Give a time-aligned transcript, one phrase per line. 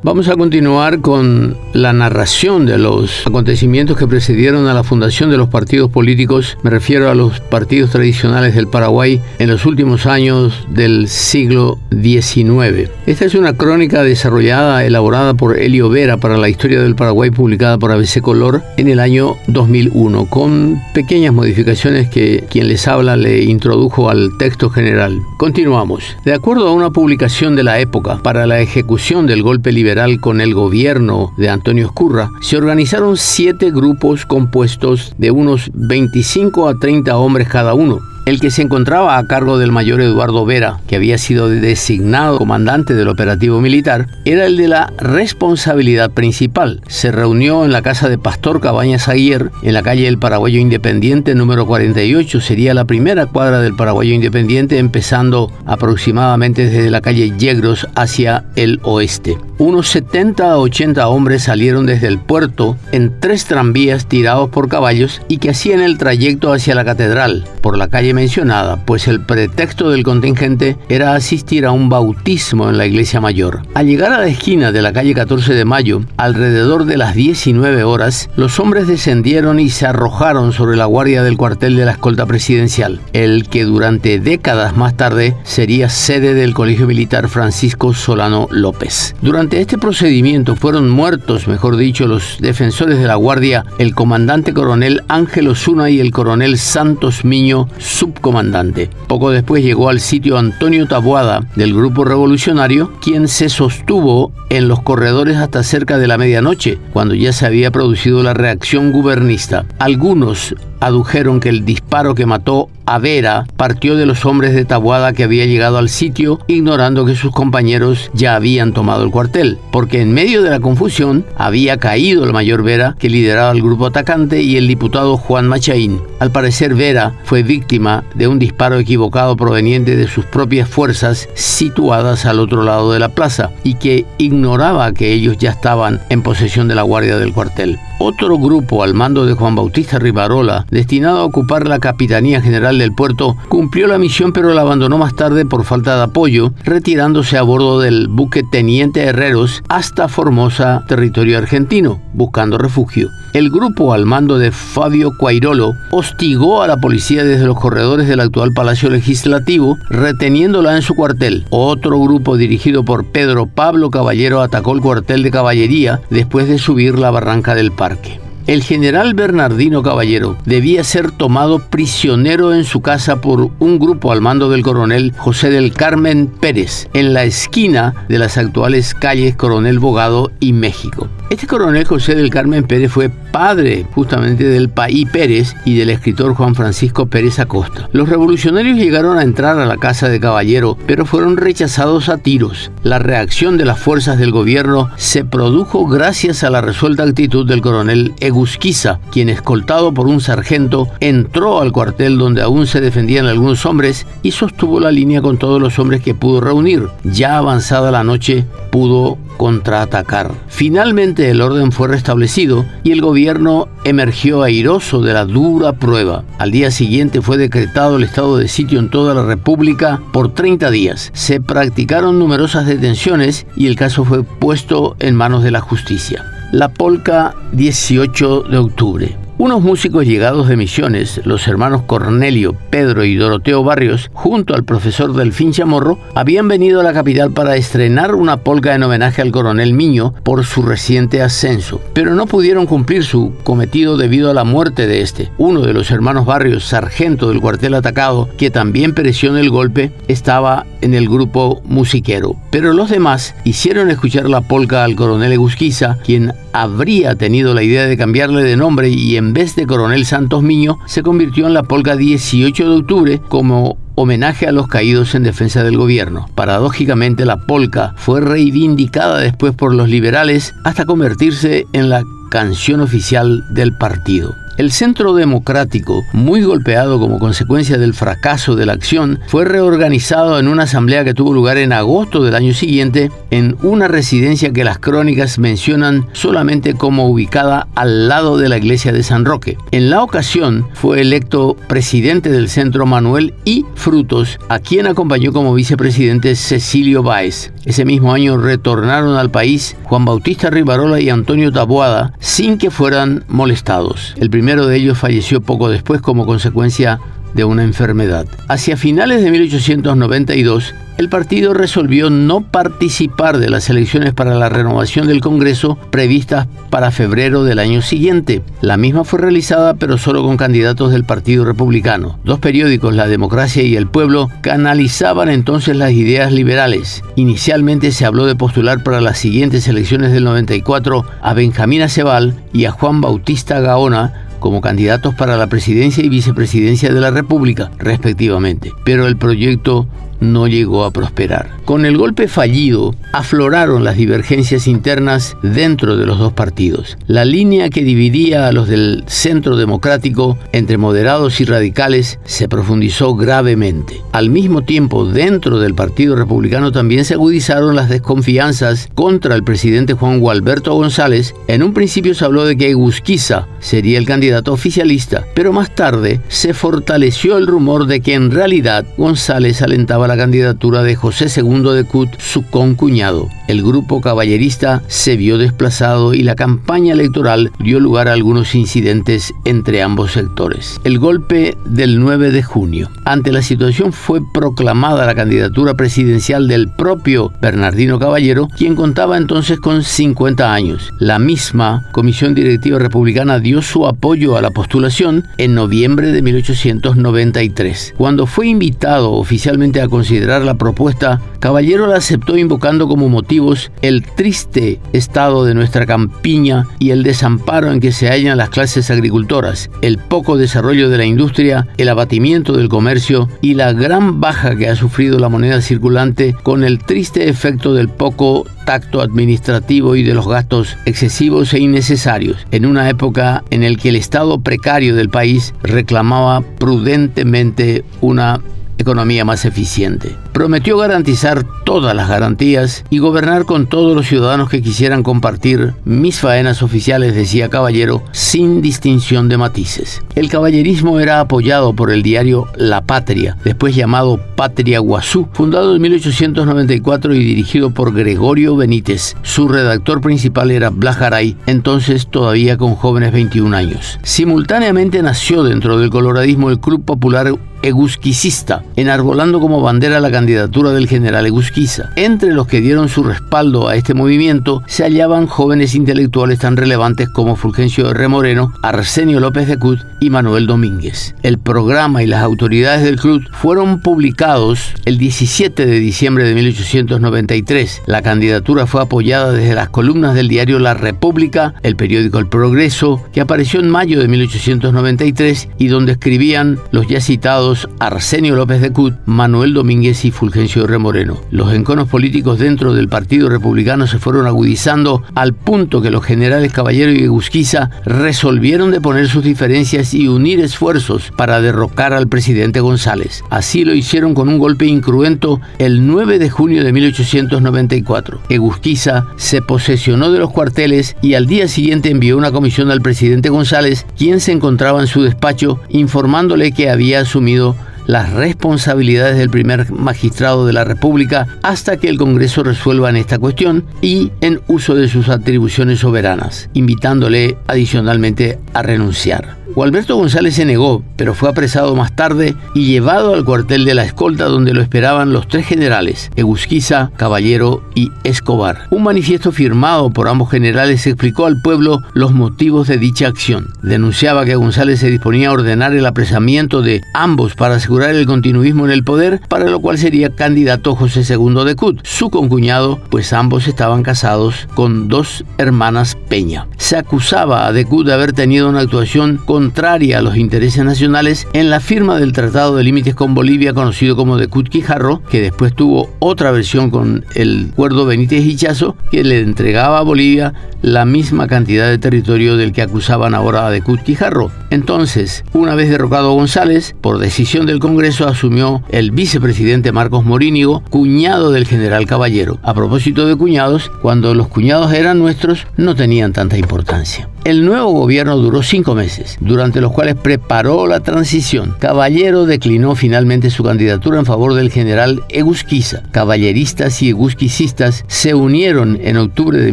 [0.00, 5.36] Vamos a continuar con la narración de los acontecimientos que precedieron a la fundación de
[5.36, 6.56] los partidos políticos.
[6.62, 12.88] Me refiero a los partidos tradicionales del Paraguay en los últimos años del siglo XIX.
[13.06, 17.76] Esta es una crónica desarrollada, elaborada por Elio Vera para la historia del Paraguay, publicada
[17.76, 23.42] por ABC Color en el año 2001, con pequeñas modificaciones que quien les habla le
[23.42, 25.18] introdujo al texto general.
[25.38, 26.04] Continuamos.
[26.24, 29.87] De acuerdo a una publicación de la época, para la ejecución del golpe liberal,
[30.20, 36.78] con el gobierno de Antonio Escurra, se organizaron siete grupos compuestos de unos 25 a
[36.78, 40.96] 30 hombres cada uno el que se encontraba a cargo del mayor Eduardo Vera, que
[40.96, 46.82] había sido designado comandante del operativo militar, era el de la responsabilidad principal.
[46.88, 51.34] Se reunió en la casa de Pastor Cabañas Aguirre, en la calle del Paraguayo Independiente
[51.34, 52.40] número 48.
[52.42, 58.80] Sería la primera cuadra del Paraguayo Independiente, empezando aproximadamente desde la calle Yegros hacia el
[58.82, 59.38] oeste.
[59.58, 65.20] Unos 70 a 80 hombres salieron desde el puerto en tres tranvías tirados por caballos
[65.26, 69.90] y que hacían el trayecto hacia la catedral, por la calle mencionada, pues el pretexto
[69.90, 73.62] del contingente era asistir a un bautismo en la iglesia mayor.
[73.74, 77.84] Al llegar a la esquina de la calle 14 de Mayo, alrededor de las 19
[77.84, 82.26] horas, los hombres descendieron y se arrojaron sobre la guardia del cuartel de la escolta
[82.26, 89.14] presidencial, el que durante décadas más tarde sería sede del Colegio Militar Francisco Solano López.
[89.22, 95.04] Durante este procedimiento fueron muertos, mejor dicho, los defensores de la guardia, el comandante coronel
[95.06, 97.68] Ángel Osuna y el coronel Santos Miño,
[98.08, 98.88] subcomandante.
[99.06, 104.80] Poco después llegó al sitio Antonio Tabuada del grupo revolucionario, quien se sostuvo en los
[104.80, 109.66] corredores hasta cerca de la medianoche, cuando ya se había producido la reacción gubernista.
[109.78, 115.12] Algunos adujeron que el disparo que mató a Vera partió de los hombres de Tabuada
[115.12, 120.00] que había llegado al sitio, ignorando que sus compañeros ya habían tomado el cuartel, porque
[120.00, 124.42] en medio de la confusión había caído el mayor Vera, que lideraba el grupo atacante,
[124.42, 126.00] y el diputado Juan Machaín.
[126.18, 132.24] Al parecer Vera fue víctima de un disparo equivocado proveniente de sus propias fuerzas situadas
[132.24, 136.68] al otro lado de la plaza, y que ignoraba que ellos ya estaban en posesión
[136.68, 137.78] de la guardia del cuartel.
[138.00, 142.92] Otro grupo al mando de Juan Bautista Rivarola, destinado a ocupar la Capitanía General del
[142.92, 147.42] puerto, cumplió la misión pero la abandonó más tarde por falta de apoyo, retirándose a
[147.42, 153.08] bordo del buque Teniente Herreros hasta Formosa, territorio argentino, buscando refugio.
[153.34, 158.20] El grupo al mando de Fabio Cuairolo hostigó a la policía desde los corredores del
[158.20, 161.44] actual Palacio Legislativo, reteniéndola en su cuartel.
[161.50, 166.98] Otro grupo dirigido por Pedro Pablo Caballero atacó el cuartel de caballería después de subir
[166.98, 168.20] la barranca del parque.
[168.48, 174.22] El general Bernardino Caballero debía ser tomado prisionero en su casa por un grupo al
[174.22, 179.78] mando del coronel José del Carmen Pérez, en la esquina de las actuales calles Coronel
[179.78, 181.08] Bogado y México.
[181.30, 186.34] Este coronel José del Carmen Pérez fue padre justamente del Paí Pérez y del escritor
[186.34, 187.86] Juan Francisco Pérez Acosta.
[187.92, 192.70] Los revolucionarios llegaron a entrar a la casa de Caballero, pero fueron rechazados a tiros.
[192.82, 197.60] La reacción de las fuerzas del gobierno se produjo gracias a la resuelta actitud del
[197.60, 203.66] coronel Egusquiza, quien escoltado por un sargento entró al cuartel donde aún se defendían algunos
[203.66, 206.88] hombres y sostuvo la línea con todos los hombres que pudo reunir.
[207.04, 210.32] Ya avanzada la noche, pudo contraatacar.
[210.48, 216.24] Finalmente el orden fue restablecido y el gobierno emergió airoso de la dura prueba.
[216.38, 220.70] Al día siguiente fue decretado el estado de sitio en toda la República por 30
[220.70, 221.10] días.
[221.14, 226.24] Se practicaron numerosas detenciones y el caso fue puesto en manos de la justicia.
[226.52, 229.27] La polca 18 de octubre.
[229.40, 235.14] Unos músicos llegados de Misiones, los hermanos Cornelio, Pedro y Doroteo Barrios, junto al profesor
[235.14, 239.74] Delfín Chamorro, habían venido a la capital para estrenar una polca en homenaje al coronel
[239.74, 244.88] Miño por su reciente ascenso, pero no pudieron cumplir su cometido debido a la muerte
[244.88, 245.30] de este.
[245.38, 249.92] Uno de los hermanos Barrios, sargento del cuartel atacado, que también pereció en el golpe,
[250.08, 255.96] estaba en el grupo musiquero, pero los demás hicieron escuchar la polca al coronel Egusquiza,
[256.04, 260.42] quien habría tenido la idea de cambiarle de nombre y en vez de Coronel Santos
[260.42, 265.24] Miño se convirtió en la polca 18 de octubre como homenaje a los caídos en
[265.24, 266.28] defensa del gobierno.
[266.34, 273.44] Paradójicamente la polca fue reivindicada después por los liberales hasta convertirse en la canción oficial
[273.50, 274.34] del partido.
[274.58, 280.48] El Centro Democrático, muy golpeado como consecuencia del fracaso de la acción, fue reorganizado en
[280.48, 284.80] una asamblea que tuvo lugar en agosto del año siguiente en una residencia que las
[284.80, 289.56] crónicas mencionan solamente como ubicada al lado de la iglesia de San Roque.
[289.70, 293.64] En la ocasión fue electo presidente del centro Manuel I.
[293.76, 297.52] Frutos, a quien acompañó como vicepresidente Cecilio Báez.
[297.68, 303.24] Ese mismo año retornaron al país Juan Bautista Rivarola y Antonio Taboada sin que fueran
[303.28, 304.14] molestados.
[304.16, 306.98] El primero de ellos falleció poco después como consecuencia
[307.34, 308.26] de una enfermedad.
[308.48, 315.06] Hacia finales de 1892, el partido resolvió no participar de las elecciones para la renovación
[315.06, 318.42] del Congreso previstas para febrero del año siguiente.
[318.62, 322.18] La misma fue realizada pero solo con candidatos del Partido Republicano.
[322.24, 327.04] Dos periódicos, La Democracia y El Pueblo, canalizaban entonces las ideas liberales.
[327.14, 332.64] Inicialmente se habló de postular para las siguientes elecciones del 94 a Benjamín Acebal y
[332.64, 338.72] a Juan Bautista Gaona como candidatos para la presidencia y vicepresidencia de la República, respectivamente.
[338.84, 339.86] Pero el proyecto
[340.20, 341.50] no llegó a prosperar.
[341.64, 346.96] Con el golpe fallido, afloraron las divergencias internas dentro de los dos partidos.
[347.06, 353.14] La línea que dividía a los del centro democrático entre moderados y radicales se profundizó
[353.14, 354.00] gravemente.
[354.12, 359.94] Al mismo tiempo, dentro del Partido Republicano también se agudizaron las desconfianzas contra el presidente
[359.94, 361.34] Juan Gualberto González.
[361.46, 366.20] En un principio se habló de que Egusquiza sería el candidato oficialista, pero más tarde
[366.28, 371.62] se fortaleció el rumor de que en realidad González alentaba la candidatura de José II
[371.74, 373.28] de Cut, su concuñado.
[373.46, 379.32] El grupo caballerista se vio desplazado y la campaña electoral dio lugar a algunos incidentes
[379.44, 380.80] entre ambos sectores.
[380.84, 382.90] El golpe del 9 de junio.
[383.04, 389.60] Ante la situación fue proclamada la candidatura presidencial del propio Bernardino Caballero, quien contaba entonces
[389.60, 390.90] con 50 años.
[390.98, 397.94] La misma Comisión Directiva Republicana dio su apoyo a la postulación en noviembre de 1893.
[397.96, 404.04] Cuando fue invitado oficialmente a considerar la propuesta, Caballero la aceptó invocando como motivos el
[404.04, 409.70] triste estado de nuestra campiña y el desamparo en que se hallan las clases agricultoras,
[409.82, 414.68] el poco desarrollo de la industria, el abatimiento del comercio y la gran baja que
[414.68, 420.14] ha sufrido la moneda circulante con el triste efecto del poco tacto administrativo y de
[420.14, 425.08] los gastos excesivos e innecesarios, en una época en la que el estado precario del
[425.08, 428.40] país reclamaba prudentemente una
[428.78, 430.16] economía más eficiente.
[430.38, 436.20] Prometió garantizar todas las garantías y gobernar con todos los ciudadanos que quisieran compartir mis
[436.20, 440.00] faenas oficiales, decía Caballero, sin distinción de matices.
[440.14, 445.82] El caballerismo era apoyado por el diario La Patria, después llamado Patria Guazú, fundado en
[445.82, 449.16] 1894 y dirigido por Gregorio Benítez.
[449.22, 453.98] Su redactor principal era Blajaray, entonces todavía con jóvenes 21 años.
[454.04, 460.88] Simultáneamente nació dentro del coloradismo el Club Popular egusquicista, enarbolando como bandera la candidatura del
[460.88, 461.88] general Egusquiza.
[461.96, 467.08] Entre los que dieron su respaldo a este movimiento se hallaban jóvenes intelectuales tan relevantes
[467.08, 468.08] como Fulgencio R.
[468.08, 471.14] Moreno, Arsenio López de Cut y Manuel Domínguez.
[471.22, 477.84] El programa y las autoridades del club fueron publicados el 17 de diciembre de 1893.
[477.86, 483.02] La candidatura fue apoyada desde las columnas del diario La República, el periódico El Progreso,
[483.14, 488.72] que apareció en mayo de 1893 y donde escribían los ya citados Arsenio López de
[488.72, 490.78] Cut, Manuel Domínguez y Fulgencio R.
[490.78, 491.20] Moreno.
[491.30, 496.52] Los enconos políticos dentro del Partido Republicano se fueron agudizando al punto que los generales
[496.52, 502.58] Caballero y Egusquiza resolvieron de poner sus diferencias y unir esfuerzos para derrocar al presidente
[502.58, 503.22] González.
[503.30, 508.20] Así lo hicieron con un golpe incruento el 9 de junio de 1894.
[508.28, 513.28] Egusquiza se posesionó de los cuarteles y al día siguiente envió una comisión al presidente
[513.28, 517.54] González, quien se encontraba en su despacho informándole que había asumido
[517.88, 523.18] las responsabilidades del primer magistrado de la República hasta que el Congreso resuelva en esta
[523.18, 529.37] cuestión y en uso de sus atribuciones soberanas, invitándole adicionalmente a renunciar.
[529.54, 533.84] Gualberto González se negó, pero fue apresado más tarde y llevado al cuartel de la
[533.84, 538.66] escolta donde lo esperaban los tres generales, Egusquiza, Caballero y Escobar.
[538.70, 543.48] Un manifiesto firmado por ambos generales explicó al pueblo los motivos de dicha acción.
[543.62, 548.66] Denunciaba que González se disponía a ordenar el apresamiento de ambos para asegurar el continuismo
[548.66, 553.12] en el poder, para lo cual sería candidato José II de Cut, su concuñado, pues
[553.12, 556.46] ambos estaban casados con dos hermanas Peña.
[556.58, 560.64] Se acusaba a de Cut de haber tenido una actuación con contraria a los intereses
[560.64, 565.20] nacionales en la firma del Tratado de Límites con Bolivia, conocido como de Cutquijarro, que
[565.20, 570.84] después tuvo otra versión con el acuerdo Benítez Hichazo, que le entregaba a Bolivia la
[570.84, 574.32] misma cantidad de territorio del que acusaban ahora a de Cutquijarro.
[574.50, 581.30] Entonces, una vez derrocado González, por decisión del Congreso asumió el vicepresidente Marcos Morínigo, cuñado
[581.30, 582.40] del general Caballero.
[582.42, 587.08] A propósito de cuñados, cuando los cuñados eran nuestros, no tenían tanta importancia.
[587.24, 591.54] El nuevo gobierno duró cinco meses durante los cuales preparó la transición.
[591.58, 595.82] Caballero declinó finalmente su candidatura en favor del general Egusquiza.
[595.92, 599.52] Caballeristas y egusquicistas se unieron en octubre de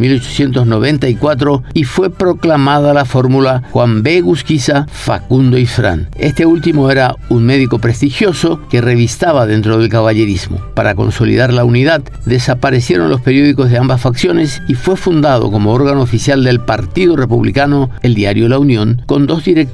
[0.00, 4.18] 1894 y fue proclamada la fórmula Juan B.
[4.18, 6.08] Egusquiza, Facundo y Fran.
[6.16, 10.58] Este último era un médico prestigioso que revistaba dentro del caballerismo.
[10.74, 16.00] Para consolidar la unidad, desaparecieron los periódicos de ambas facciones y fue fundado como órgano
[16.00, 19.65] oficial del Partido Republicano el diario La Unión, con dos directores,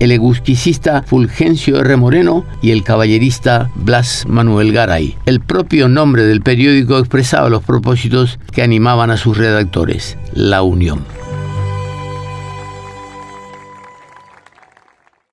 [0.00, 1.96] el egusquicista Fulgencio R.
[1.96, 5.16] Moreno y el caballerista Blas Manuel Garay.
[5.26, 11.04] El propio nombre del periódico expresaba los propósitos que animaban a sus redactores, La Unión.